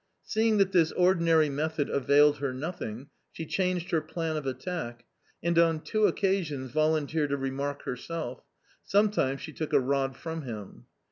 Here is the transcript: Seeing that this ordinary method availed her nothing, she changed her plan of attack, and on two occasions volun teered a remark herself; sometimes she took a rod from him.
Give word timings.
Seeing 0.23 0.57
that 0.57 0.71
this 0.71 0.91
ordinary 0.93 1.47
method 1.47 1.87
availed 1.87 2.39
her 2.39 2.51
nothing, 2.55 3.09
she 3.31 3.45
changed 3.45 3.91
her 3.91 4.01
plan 4.01 4.35
of 4.35 4.47
attack, 4.47 5.05
and 5.43 5.59
on 5.59 5.79
two 5.81 6.07
occasions 6.07 6.71
volun 6.71 7.07
teered 7.07 7.31
a 7.31 7.37
remark 7.37 7.83
herself; 7.83 8.41
sometimes 8.83 9.41
she 9.41 9.53
took 9.53 9.73
a 9.73 9.79
rod 9.79 10.17
from 10.17 10.41
him. 10.41 10.87